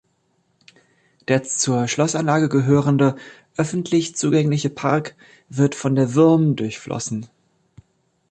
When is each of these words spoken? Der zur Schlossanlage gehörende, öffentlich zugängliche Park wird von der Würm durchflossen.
Der 1.27 1.43
zur 1.43 1.87
Schlossanlage 1.87 2.49
gehörende, 2.49 3.15
öffentlich 3.55 4.15
zugängliche 4.15 4.71
Park 4.71 5.15
wird 5.47 5.75
von 5.75 5.93
der 5.93 6.15
Würm 6.15 6.55
durchflossen. 6.55 7.27